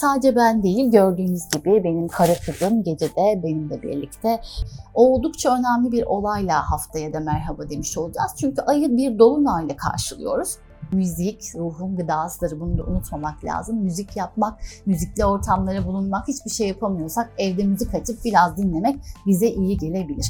Sadece 0.00 0.36
ben 0.36 0.62
değil 0.62 0.90
gördüğünüz 0.90 1.48
gibi 1.48 1.84
benim 1.84 2.08
kara 2.08 2.34
kızım 2.34 2.82
gecede 2.82 3.42
benimle 3.42 3.82
birlikte 3.82 4.40
oldukça 4.94 5.58
önemli 5.58 5.92
bir 5.92 6.02
olayla 6.02 6.70
haftaya 6.70 7.12
da 7.12 7.20
merhaba 7.20 7.70
demiş 7.70 7.98
olacağız. 7.98 8.32
Çünkü 8.40 8.62
ayı 8.62 8.96
bir 8.96 9.18
dolunayla 9.18 9.76
karşılıyoruz. 9.76 10.56
Müzik, 10.92 11.52
ruhun 11.54 11.96
gıdasıdır. 11.96 12.60
Bunu 12.60 12.78
da 12.78 12.82
unutmamak 12.82 13.44
lazım. 13.44 13.76
Müzik 13.76 14.16
yapmak, 14.16 14.60
müzikli 14.86 15.24
ortamlara 15.24 15.86
bulunmak, 15.86 16.28
hiçbir 16.28 16.50
şey 16.50 16.68
yapamıyorsak 16.68 17.30
evde 17.38 17.64
müzik 17.64 17.94
açıp 17.94 18.24
biraz 18.24 18.56
dinlemek 18.56 18.96
bize 19.26 19.48
iyi 19.48 19.78
gelebilir. 19.78 20.26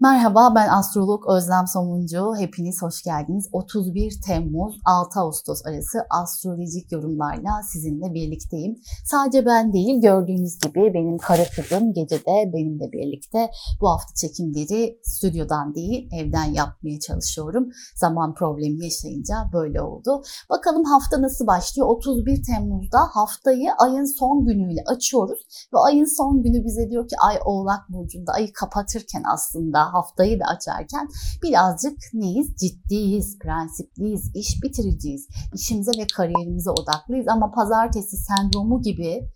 Merhaba 0.00 0.54
ben 0.54 0.68
astrolog 0.68 1.24
Özlem 1.28 1.66
Somuncu. 1.66 2.34
Hepiniz 2.38 2.82
hoş 2.82 3.02
geldiniz. 3.02 3.48
31 3.52 4.20
Temmuz 4.26 4.76
6 4.84 5.20
Ağustos 5.20 5.66
arası 5.66 5.98
astrolojik 6.10 6.92
yorumlarla 6.92 7.62
sizinle 7.72 8.14
birlikteyim. 8.14 8.76
Sadece 9.04 9.46
ben 9.46 9.72
değil 9.72 10.00
gördüğünüz 10.00 10.58
gibi 10.58 10.94
benim 10.94 11.18
kara 11.18 11.44
kızım 11.56 11.92
gecede 11.92 12.52
benimle 12.54 12.92
birlikte 12.92 13.50
bu 13.80 13.88
hafta 13.88 14.14
çekimleri 14.14 14.98
stüdyodan 15.02 15.74
değil 15.74 16.08
evden 16.12 16.52
yapmaya 16.52 17.00
çalışıyorum. 17.00 17.68
Zaman 17.96 18.34
problemi 18.34 18.84
yaşayınca 18.84 19.34
böyle 19.52 19.82
oldu. 19.82 20.22
Bakalım 20.50 20.84
hafta 20.84 21.22
nasıl 21.22 21.46
başlıyor? 21.46 21.88
31 21.88 22.42
Temmuz'da 22.42 22.98
haftayı 23.12 23.70
ayın 23.78 24.18
son 24.18 24.44
günüyle 24.44 24.84
açıyoruz 24.86 25.68
ve 25.74 25.78
ayın 25.78 26.16
son 26.16 26.42
günü 26.42 26.64
bize 26.64 26.90
diyor 26.90 27.08
ki 27.08 27.16
ay 27.26 27.38
Oğlak 27.44 27.88
Burcu'nda 27.88 28.32
ayı 28.32 28.52
kapatırken 28.52 29.22
aslında 29.34 29.87
haftayı 29.92 30.40
da 30.40 30.44
açarken 30.44 31.08
birazcık 31.42 31.98
neyiz? 32.14 32.56
Ciddiyiz, 32.56 33.38
prensipliyiz, 33.38 34.30
iş 34.34 34.62
bitiriciyiz. 34.62 35.28
İşimize 35.54 35.90
ve 35.98 36.06
kariyerimize 36.16 36.70
odaklıyız 36.70 37.28
ama 37.28 37.50
pazartesi 37.50 38.16
sendromu 38.16 38.82
gibi 38.82 39.28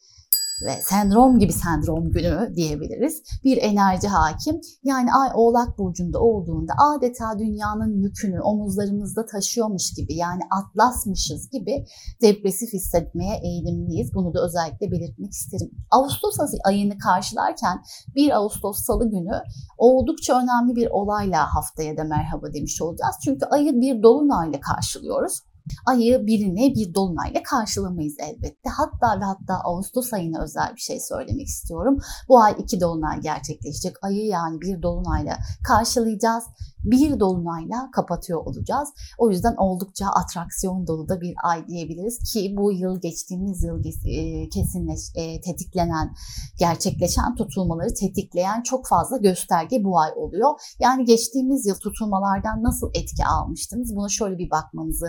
ve 0.64 0.82
sendrom 0.82 1.38
gibi 1.38 1.52
sendrom 1.52 2.10
günü 2.10 2.52
diyebiliriz. 2.54 3.22
Bir 3.44 3.56
enerji 3.56 4.08
hakim. 4.08 4.60
Yani 4.84 5.12
ay 5.12 5.30
oğlak 5.34 5.78
burcunda 5.78 6.18
olduğunda 6.18 6.72
adeta 6.94 7.38
dünyanın 7.38 8.02
yükünü 8.02 8.40
omuzlarımızda 8.40 9.26
taşıyormuş 9.26 9.94
gibi 9.94 10.14
yani 10.14 10.42
atlasmışız 10.50 11.50
gibi 11.50 11.84
depresif 12.22 12.72
hissetmeye 12.72 13.36
eğilimliyiz. 13.42 14.14
Bunu 14.14 14.34
da 14.34 14.44
özellikle 14.44 14.90
belirtmek 14.90 15.32
isterim. 15.32 15.70
Ağustos 15.90 16.36
ayını 16.64 16.98
karşılarken 16.98 17.82
1 18.14 18.30
Ağustos 18.30 18.78
salı 18.78 19.10
günü 19.10 19.42
oldukça 19.78 20.42
önemli 20.42 20.76
bir 20.76 20.88
olayla 20.90 21.54
haftaya 21.54 21.96
da 21.96 22.04
merhaba 22.04 22.54
demiş 22.54 22.82
olacağız. 22.82 23.16
Çünkü 23.24 23.46
ayı 23.46 23.80
bir 23.80 24.02
dolunayla 24.02 24.60
karşılıyoruz. 24.60 25.42
Ayı 25.86 26.26
birine 26.26 26.74
bir 26.74 26.94
dolunayla 26.94 27.42
karşılamayız 27.42 28.14
elbette. 28.18 28.70
Hatta 28.70 29.20
ve 29.20 29.24
hatta 29.24 29.54
Ağustos 29.64 30.12
ayına 30.12 30.42
özel 30.42 30.72
bir 30.76 30.80
şey 30.80 31.00
söylemek 31.00 31.46
istiyorum. 31.46 31.98
Bu 32.28 32.40
ay 32.40 32.54
iki 32.58 32.80
dolunay 32.80 33.20
gerçekleşecek. 33.20 33.96
Ayı 34.02 34.26
yani 34.26 34.60
bir 34.60 34.82
dolunayla 34.82 35.38
karşılayacağız. 35.68 36.44
Bir 36.84 37.20
dolunayla 37.20 37.90
kapatıyor 37.92 38.46
olacağız. 38.46 38.88
O 39.18 39.30
yüzden 39.30 39.54
oldukça 39.56 40.06
atraksiyon 40.06 40.86
dolu 40.86 41.08
da 41.08 41.20
bir 41.20 41.34
ay 41.44 41.66
diyebiliriz 41.66 42.18
ki 42.32 42.54
bu 42.56 42.72
yıl 42.72 43.00
geçtiğimiz 43.00 43.62
yıl 43.64 43.84
e, 43.84 44.48
kesinleş, 44.48 45.00
e, 45.14 45.40
tetiklenen, 45.40 46.14
gerçekleşen 46.58 47.34
tutulmaları 47.34 47.94
tetikleyen 47.94 48.62
çok 48.62 48.86
fazla 48.86 49.16
gösterge 49.16 49.84
bu 49.84 49.98
ay 49.98 50.10
oluyor. 50.16 50.50
Yani 50.80 51.04
geçtiğimiz 51.04 51.66
yıl 51.66 51.76
tutulmalardan 51.76 52.62
nasıl 52.62 52.90
etki 52.94 53.24
almıştınız? 53.24 53.96
Buna 53.96 54.08
şöyle 54.08 54.38
bir 54.38 54.50
bakmanızı 54.50 55.06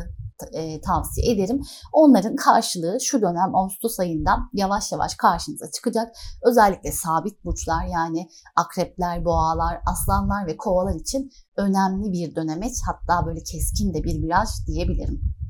e, 0.54 0.82
tavsiye 0.82 1.34
ederim. 1.34 1.62
Onların 1.94 2.36
karşılığı 2.36 2.98
şu 3.02 3.22
dönem 3.22 3.56
Ağustos 3.56 4.00
ayında 4.00 4.38
yavaş 4.54 4.92
yavaş 4.92 5.16
karşınıza 5.16 5.72
çıkacak. 5.72 6.16
Özellikle 6.44 6.92
sabit 6.92 7.46
burçlar 7.46 7.86
yani 7.86 8.28
akrepler, 8.56 9.26
boğalar, 9.26 9.82
aslanlar 9.92 10.48
ve 10.48 10.58
kovalar 10.58 10.96
için 10.96 11.30
önemli 11.58 12.12
bir 12.12 12.36
dönemeç 12.36 12.74
hatta 12.86 13.26
böyle 13.26 13.44
keskin 13.44 13.94
de 13.94 14.04
bir 14.04 14.24
viraj 14.24 14.50
diyebilirim. 14.68 15.43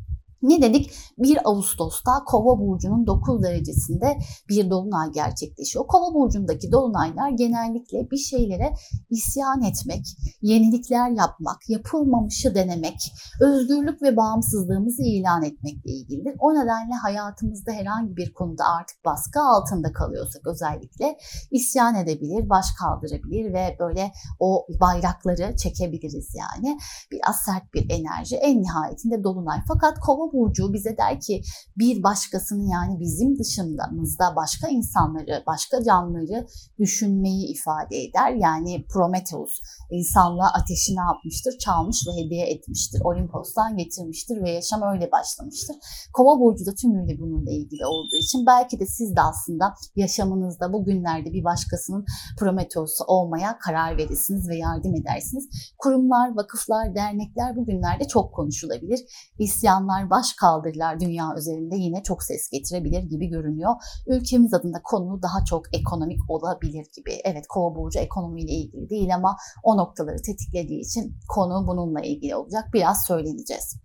Ne 0.44 0.62
dedik? 0.62 0.92
1 1.18 1.38
Ağustos'ta 1.50 2.12
Kova 2.26 2.60
burcunun 2.60 3.08
9 3.08 3.44
derecesinde 3.44 4.18
bir 4.50 4.70
dolunay 4.70 5.12
gerçekleşiyor. 5.12 5.88
Kova 5.88 6.14
burcundaki 6.14 6.72
dolunaylar 6.72 7.30
genellikle 7.30 8.12
bir 8.12 8.18
şeylere 8.18 8.74
isyan 9.10 9.62
etmek, 9.62 10.06
yenilikler 10.42 11.10
yapmak, 11.10 11.70
yapılmamışı 11.70 12.56
denemek, 12.56 13.14
özgürlük 13.42 14.02
ve 14.02 14.18
bağımsızlığımızı 14.18 15.04
ilan 15.04 15.44
etmekle 15.44 15.92
ilgilidir. 15.92 16.36
O 16.40 16.54
nedenle 16.54 16.94
hayatımızda 16.94 17.72
herhangi 17.72 18.18
bir 18.18 18.34
konuda 18.34 18.64
artık 18.80 19.06
baskı 19.06 19.40
altında 19.40 19.94
kalıyorsak 19.94 20.48
özellikle 20.48 21.18
isyan 21.52 21.96
edebilir, 21.96 22.50
baş 22.50 22.66
kaldırabilir 22.80 23.54
ve 23.54 23.76
böyle 23.80 24.12
o 24.40 24.68
bayrakları 24.82 25.56
çekebiliriz 25.58 26.36
yani. 26.36 26.78
Biraz 27.12 27.36
sert 27.36 27.74
bir 27.74 27.90
enerji 27.90 28.36
en 28.36 28.62
nihayetinde 28.62 29.24
dolunay. 29.24 29.60
Fakat 29.68 30.00
Kova 30.00 30.33
burcu 30.34 30.74
bize 30.74 30.98
der 30.98 31.20
ki 31.20 31.42
bir 31.78 32.04
başkasını 32.04 32.64
yani 32.72 33.00
bizim 33.00 33.40
dışımızda 33.40 34.36
başka 34.36 34.68
insanları, 34.68 35.44
başka 35.48 35.84
canlıları 35.84 36.48
düşünmeyi 36.80 37.48
ifade 37.48 37.98
eder. 38.04 38.32
Yani 38.32 38.86
Prometheus 38.94 39.60
insanlığa 39.92 40.50
ateşi 40.54 40.96
ne 40.96 41.02
yapmıştır? 41.02 41.58
Çalmış 41.58 41.98
ve 42.08 42.24
hediye 42.24 42.46
etmiştir. 42.46 43.02
Olimpos'tan 43.04 43.78
getirmiştir 43.78 44.42
ve 44.44 44.50
yaşam 44.52 44.82
öyle 44.94 45.12
başlamıştır. 45.12 45.76
Kova 46.14 46.40
burcu 46.40 46.66
da 46.66 46.74
tümüyle 46.76 47.20
bununla 47.20 47.52
ilgili 47.52 47.86
olduğu 47.86 48.16
için 48.16 48.46
belki 48.46 48.80
de 48.80 48.86
siz 48.86 49.16
de 49.16 49.22
aslında 49.22 49.74
yaşamınızda 49.96 50.74
bugünlerde 50.74 51.34
bir 51.34 51.44
başkasının 51.44 52.06
Prometheus'u 52.40 53.04
olmaya 53.08 53.60
karar 53.60 53.98
verirsiniz 53.98 54.50
ve 54.50 54.58
yardım 54.58 54.96
edersiniz. 54.96 55.74
Kurumlar, 55.78 56.36
vakıflar, 56.36 56.96
dernekler 56.96 57.56
bugünlerde 57.56 58.08
çok 58.08 58.34
konuşulabilir. 58.34 59.00
İsyanlar, 59.40 60.10
baş 60.10 60.23
baş 60.24 60.34
kaldırılar 60.34 61.00
dünya 61.00 61.36
üzerinde 61.38 61.76
yine 61.76 62.04
çok 62.04 62.24
ses 62.24 62.50
getirebilir 62.50 63.04
gibi 63.04 63.28
görünüyor. 63.28 63.74
Ülkemiz 64.08 64.54
adında 64.54 64.82
konu 64.84 65.22
daha 65.22 65.46
çok 65.46 65.76
ekonomik 65.76 66.20
olabilir 66.30 66.86
gibi. 66.96 67.22
Evet 67.24 67.46
kova 67.50 67.76
burcu 67.76 68.00
ekonomiyle 68.00 68.52
ilgili 68.52 68.90
değil 68.90 69.16
ama 69.16 69.38
o 69.64 69.78
noktaları 69.78 70.22
tetiklediği 70.22 70.80
için 70.80 71.16
konu 71.36 71.68
bununla 71.68 72.02
ilgili 72.02 72.36
olacak. 72.36 72.64
Biraz 72.74 73.06
söyleneceğiz. 73.08 73.76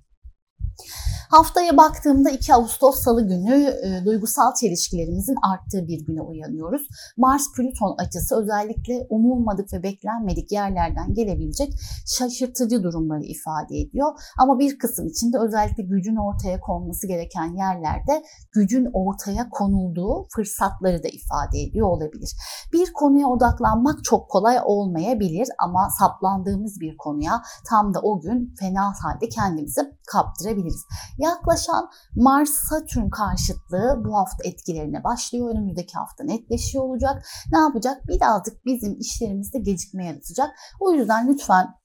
Haftaya 1.31 1.77
baktığımda 1.77 2.31
2 2.31 2.55
Ağustos 2.55 3.00
Salı 3.00 3.28
günü 3.28 3.55
e, 3.55 4.05
duygusal 4.05 4.55
çelişkilerimizin 4.55 5.34
arttığı 5.53 5.89
bir 5.89 6.06
güne 6.06 6.22
uyanıyoruz. 6.22 6.89
Mars-Plüton 7.16 7.97
açısı 7.99 8.43
özellikle 8.43 9.06
umulmadık 9.11 9.72
ve 9.72 9.83
beklenmedik 9.83 10.53
yerlerden 10.53 11.15
gelebilecek 11.15 11.72
şaşırtıcı 12.06 12.83
durumları 12.83 13.22
ifade 13.22 13.78
ediyor. 13.78 14.12
Ama 14.38 14.59
bir 14.59 14.78
kısım 14.78 15.06
için 15.06 15.33
de 15.33 15.38
özellikle 15.38 15.83
gücün 15.83 16.17
ortaya 16.17 16.61
konması 16.61 17.06
gereken 17.06 17.56
yerlerde 17.56 18.25
gücün 18.53 18.88
ortaya 18.93 19.50
konulduğu 19.50 20.27
fırsatları 20.34 21.03
da 21.03 21.09
ifade 21.09 21.59
ediyor 21.69 21.88
olabilir. 21.88 22.37
Bir 22.72 22.93
konuya 22.93 23.28
odaklanmak 23.28 24.05
çok 24.05 24.31
kolay 24.31 24.59
olmayabilir 24.65 25.49
ama 25.59 25.88
saplandığımız 25.99 26.81
bir 26.81 26.97
konuya 26.97 27.43
tam 27.69 27.94
da 27.94 28.00
o 28.03 28.21
gün 28.21 28.55
fena 28.61 28.93
halde 29.03 29.28
kendimizi 29.28 29.97
kaptırabiliriz. 30.12 30.84
Yaklaşan 31.19 31.91
Mars-Satürn 32.16 33.10
karşıtlığı 33.10 34.02
bu 34.04 34.16
hafta 34.16 34.48
etkilerine 34.48 35.04
başlıyor. 35.04 35.50
Önümüzdeki 35.50 35.92
hafta 35.94 36.24
netleşiyor 36.24 36.84
olacak. 36.84 37.26
Ne 37.52 37.58
yapacak? 37.58 38.08
Birazcık 38.08 38.66
bizim 38.66 38.98
işlerimizde 38.98 39.58
gecikme 39.58 40.06
yaratacak. 40.06 40.50
O 40.80 40.92
yüzden 40.92 41.28
lütfen 41.28 41.78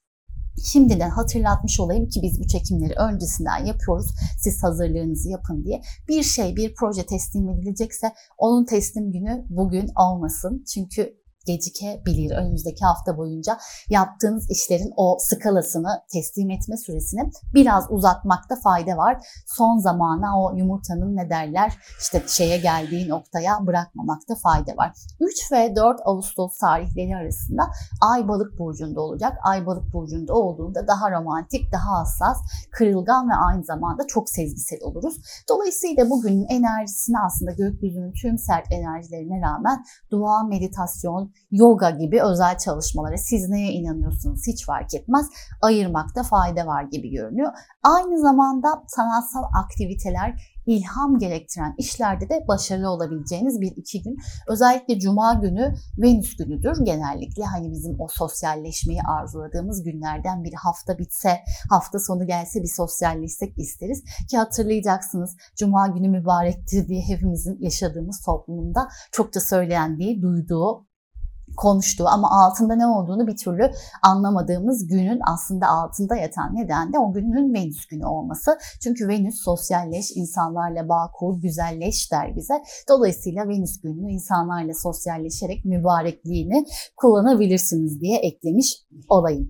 Şimdiden 0.66 1.10
hatırlatmış 1.10 1.80
olayım 1.80 2.10
ki 2.10 2.20
biz 2.24 2.40
bu 2.40 2.48
çekimleri 2.48 2.94
öncesinden 2.94 3.66
yapıyoruz. 3.66 4.06
Siz 4.40 4.64
hazırlığınızı 4.64 5.30
yapın 5.30 5.64
diye. 5.64 5.82
Bir 6.08 6.24
şey, 6.24 6.56
bir 6.56 6.76
proje 6.76 7.06
teslim 7.06 7.50
edilecekse 7.50 8.14
onun 8.38 8.66
teslim 8.66 9.12
günü 9.12 9.46
bugün 9.50 9.90
olmasın. 9.96 10.64
Çünkü 10.74 11.23
gecikebilir. 11.46 12.32
Önümüzdeki 12.32 12.86
hafta 12.86 13.18
boyunca 13.18 13.58
yaptığınız 13.90 14.50
işlerin 14.50 14.94
o 14.98 15.18
skalasını, 15.20 16.02
teslim 16.14 16.50
etme 16.50 16.78
süresini 16.78 17.32
biraz 17.54 17.86
uzatmakta 17.90 18.56
fayda 18.64 18.98
var. 18.98 19.18
Son 19.48 19.78
zamana 19.78 20.42
o 20.42 20.56
yumurtanın 20.56 21.16
ne 21.16 21.30
derler 21.30 21.78
işte 22.00 22.24
şeye 22.28 22.58
geldiği 22.58 23.10
noktaya 23.10 23.68
bırakmamakta 23.68 24.36
fayda 24.36 24.72
var. 24.78 24.94
3 25.20 25.52
ve 25.52 25.76
4 25.76 26.00
Ağustos 26.06 26.58
tarihleri 26.58 27.16
arasında 27.16 27.64
Ay 28.12 28.28
Balık 28.28 28.60
burcunda 28.60 29.02
olacak. 29.02 29.38
Ay 29.44 29.66
Balık 29.66 29.94
burcunda 29.94 30.34
olduğunda 30.34 30.88
daha 30.88 31.12
romantik, 31.12 31.72
daha 31.72 32.00
hassas, 32.00 32.38
kırılgan 32.72 33.30
ve 33.30 33.34
aynı 33.34 33.64
zamanda 33.64 34.08
çok 34.08 34.30
sezgisel 34.30 34.80
oluruz. 34.82 35.16
Dolayısıyla 35.50 36.10
bugünün 36.10 36.46
enerjisini 36.50 37.18
aslında 37.26 37.52
gökyüzünün 37.52 38.14
tüm 38.22 38.38
sert 38.38 38.72
enerjilerine 38.72 39.42
rağmen 39.42 39.86
dua, 40.12 40.44
meditasyon, 40.44 41.33
yoga 41.52 41.90
gibi 41.90 42.24
özel 42.24 42.58
çalışmalara 42.58 43.18
siz 43.18 43.50
neye 43.50 43.72
inanıyorsunuz 43.72 44.48
hiç 44.48 44.66
fark 44.66 44.94
etmez 44.94 45.30
ayırmakta 45.62 46.24
fayda 46.24 46.68
var 46.68 46.84
gibi 46.84 47.12
görünüyor. 47.12 47.52
Aynı 47.84 48.22
zamanda 48.22 48.84
sanatsal 48.88 49.44
aktiviteler 49.64 50.54
ilham 50.66 51.20
gerektiren 51.20 51.76
işlerde 51.78 52.30
de 52.30 52.46
başarılı 52.48 52.90
olabileceğiniz 52.90 53.62
bir 53.62 53.72
iki 53.76 54.04
gün. 54.04 54.18
Özellikle 54.48 55.00
cuma 55.00 55.34
günü 55.34 55.74
Venüs 55.98 56.38
günüdür. 56.38 56.86
Genellikle 56.86 57.44
hani 57.44 57.72
bizim 57.72 57.96
o 58.00 58.08
sosyalleşmeyi 58.10 59.02
arzuladığımız 59.02 59.84
günlerden 59.84 60.44
bir 60.44 60.54
hafta 60.54 60.98
bitse, 60.98 61.40
hafta 61.70 62.00
sonu 62.00 62.28
gelse 62.28 62.62
bir 62.62 62.72
sosyalleşsek 62.76 63.58
isteriz. 63.58 64.04
Ki 64.30 64.38
hatırlayacaksınız 64.38 65.36
cuma 65.56 65.88
günü 65.88 66.10
mübarektir 66.10 66.88
diye 66.88 67.02
hepimizin 67.02 67.58
yaşadığımız 67.60 68.22
toplumunda 68.26 68.88
çokça 69.12 69.40
söylendiği, 69.40 70.22
duyduğu 70.22 70.93
konuştuğu 71.58 72.08
ama 72.08 72.46
altında 72.46 72.76
ne 72.76 72.88
olduğunu 72.88 73.28
bir 73.28 73.38
türlü 73.38 73.72
anlamadığımız 74.02 74.88
günün 74.88 75.20
aslında 75.34 75.68
altında 75.68 76.16
yatan 76.16 76.56
neden 76.56 76.94
de 76.94 77.00
o 77.00 77.14
günün 77.14 77.54
Venüs 77.54 77.86
günü 77.86 78.06
olması. 78.06 78.58
Çünkü 78.84 79.08
Venüs 79.08 79.44
sosyalleş, 79.44 80.12
insanlarla 80.16 80.90
bağ 80.90 81.12
kur, 81.14 81.42
güzelleş 81.42 82.12
der 82.12 82.36
bize. 82.36 82.64
Dolayısıyla 82.90 83.48
Venüs 83.48 83.82
gününü 83.82 84.12
insanlarla 84.12 84.74
sosyalleşerek 84.74 85.66
mübarekliğini 85.66 86.66
kullanabilirsiniz 86.98 88.02
diye 88.02 88.18
eklemiş 88.18 88.84
olayım. 89.10 89.50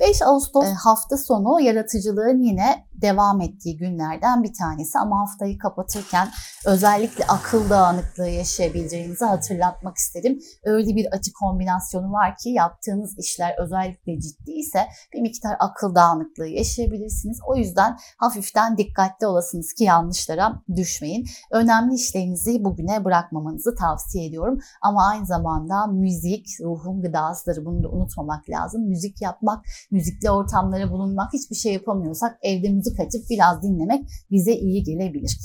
5 0.00 0.22
Ağustos 0.22 0.66
hafta 0.84 1.16
sonu 1.16 1.60
yaratıcılığın 1.60 2.42
yine 2.42 2.90
devam 3.02 3.40
ettiği 3.40 3.76
günlerden 3.76 4.42
bir 4.42 4.54
tanesi 4.54 4.98
ama 4.98 5.20
haftayı 5.20 5.58
kapatırken 5.58 6.28
özellikle 6.66 7.24
akıl 7.26 7.70
dağınıklığı 7.70 8.28
yaşayabileceğinizi 8.28 9.24
hatırlatmak 9.24 9.96
istedim. 9.96 10.40
Öyle 10.64 10.96
bir 10.96 11.06
açı 11.06 11.32
kombinasyonu 11.32 12.12
var 12.12 12.36
ki 12.36 12.50
yaptığınız 12.50 13.18
işler 13.18 13.54
özellikle 13.58 14.20
ciddi 14.20 14.52
ise 14.52 14.86
bir 15.14 15.20
miktar 15.20 15.56
akıl 15.58 15.94
dağınıklığı 15.94 16.48
yaşayabilirsiniz. 16.48 17.38
O 17.46 17.56
yüzden 17.56 17.96
hafiften 18.18 18.78
dikkatli 18.78 19.26
olasınız 19.26 19.72
ki 19.72 19.84
yanlışlara 19.84 20.62
düşmeyin. 20.76 21.26
Önemli 21.50 21.94
işlerinizi 21.94 22.64
bugüne 22.64 23.04
bırakmamanızı 23.04 23.74
tavsiye 23.74 24.26
ediyorum. 24.26 24.58
Ama 24.82 25.08
aynı 25.08 25.26
zamanda 25.26 25.86
müzik, 25.86 26.46
ruhun 26.60 27.02
gıdasıdır. 27.02 27.64
Bunu 27.64 27.82
da 27.82 27.88
unutmamak 27.88 28.50
lazım. 28.50 28.82
Müzik 28.82 29.22
yapmak, 29.22 29.64
müzikli 29.90 30.30
ortamlara 30.30 30.90
bulunmak, 30.90 31.32
hiçbir 31.32 31.56
şey 31.56 31.72
yapamıyorsak 31.72 32.38
evde 32.42 32.68
müzik 32.68 33.00
açıp 33.00 33.30
biraz 33.30 33.62
dinlemek 33.62 34.08
bize 34.30 34.52
iyi 34.52 34.82
gelebilir. 34.82 35.38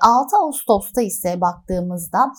6 0.00 0.36
Ağustos'ta 0.36 1.02
ise 1.02 1.40
baktığımızda 1.40 2.32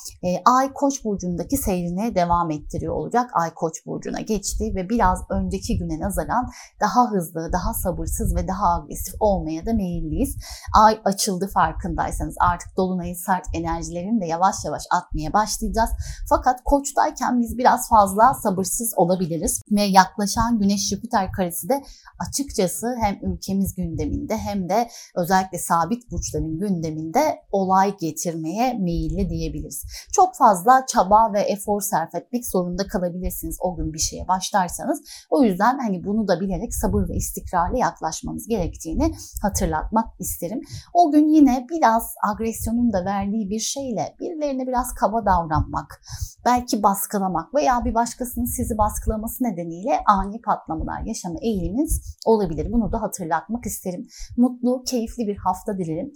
Ay 0.45 0.73
Koç 0.73 1.05
burcundaki 1.05 1.57
seyrine 1.57 2.15
devam 2.15 2.51
ettiriyor 2.51 2.93
olacak. 2.93 3.29
Ay 3.33 3.53
Koç 3.53 3.85
burcuna 3.85 4.19
geçti 4.19 4.73
ve 4.75 4.89
biraz 4.89 5.19
önceki 5.29 5.77
güne 5.77 5.99
nazaran 5.99 6.49
daha 6.81 7.11
hızlı, 7.11 7.49
daha 7.53 7.73
sabırsız 7.73 8.35
ve 8.35 8.47
daha 8.47 8.75
agresif 8.75 9.15
olmaya 9.19 9.65
da 9.65 9.73
meyilliyiz. 9.73 10.35
Ay 10.83 11.01
açıldı 11.05 11.49
farkındaysanız 11.53 12.35
artık 12.39 12.77
dolunayın 12.77 13.15
sert 13.25 13.45
enerjilerini 13.53 14.21
de 14.21 14.25
yavaş 14.25 14.55
yavaş 14.65 14.83
atmaya 14.91 15.33
başlayacağız. 15.33 15.89
Fakat 16.29 16.59
Koç'tayken 16.65 17.41
biz 17.41 17.57
biraz 17.57 17.89
fazla 17.89 18.33
sabırsız 18.33 18.93
olabiliriz 18.95 19.61
ve 19.71 19.81
yaklaşan 19.81 20.59
Güneş 20.59 20.89
Jüpiter 20.89 21.26
karesi 21.31 21.69
de 21.69 21.83
açıkçası 22.19 22.87
hem 23.01 23.31
ülkemiz 23.31 23.75
gündeminde 23.75 24.37
hem 24.37 24.69
de 24.69 24.89
özellikle 25.15 25.57
sabit 25.57 26.11
burçların 26.11 26.59
gündeminde 26.59 27.39
olay 27.51 27.97
getirmeye 27.97 28.73
meyilli 28.73 29.29
diyebiliriz. 29.29 29.83
Çok 30.11 30.35
fazla 30.35 30.85
çaba 30.87 31.33
ve 31.33 31.41
efor 31.41 31.81
sarf 31.81 32.15
etmek 32.15 32.47
zorunda 32.47 32.87
kalabilirsiniz 32.87 33.57
o 33.61 33.75
gün 33.75 33.93
bir 33.93 33.99
şeye 33.99 34.27
başlarsanız. 34.27 35.01
O 35.29 35.43
yüzden 35.43 35.79
hani 35.79 36.03
bunu 36.03 36.27
da 36.27 36.39
bilerek 36.39 36.75
sabır 36.75 37.09
ve 37.09 37.15
istikrarla 37.15 37.77
yaklaşmanız 37.77 38.47
gerektiğini 38.47 39.15
hatırlatmak 39.41 40.05
isterim. 40.19 40.61
O 40.93 41.11
gün 41.11 41.29
yine 41.29 41.67
biraz 41.71 42.13
agresyonun 42.31 42.93
da 42.93 43.05
verdiği 43.05 43.49
bir 43.49 43.59
şeyle 43.59 44.15
birilerine 44.19 44.67
biraz 44.67 44.93
kaba 44.93 45.25
davranmak, 45.25 46.01
belki 46.47 46.83
baskılamak 46.83 47.55
veya 47.55 47.85
bir 47.85 47.93
başkasının 47.93 48.45
sizi 48.45 48.77
baskılaması 48.77 49.43
nedeniyle 49.43 49.99
ani 50.07 50.41
patlamalar 50.41 51.01
yaşama 51.05 51.39
eğiliminiz 51.41 52.17
olabilir. 52.25 52.71
Bunu 52.71 52.91
da 52.91 53.01
hatırlatmak 53.01 53.65
isterim. 53.65 54.07
Mutlu, 54.37 54.83
keyifli 54.83 55.27
bir 55.27 55.37
hafta 55.37 55.77
dilerim. 55.77 56.13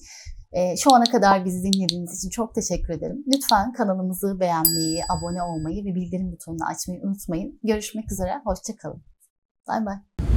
Ee, 0.53 0.77
şu 0.77 0.93
ana 0.95 1.03
kadar 1.03 1.45
bizi 1.45 1.63
dinlediğiniz 1.63 2.17
için 2.17 2.29
çok 2.29 2.55
teşekkür 2.55 2.93
ederim. 2.93 3.23
Lütfen 3.27 3.73
kanalımızı 3.73 4.39
beğenmeyi, 4.39 5.03
abone 5.09 5.43
olmayı 5.43 5.85
ve 5.85 5.95
bildirim 5.95 6.31
butonunu 6.31 6.65
açmayı 6.71 7.01
unutmayın. 7.03 7.59
Görüşmek 7.63 8.11
üzere, 8.11 8.41
hoşçakalın. 8.45 9.03
Bay 9.67 9.85
bay. 9.85 10.30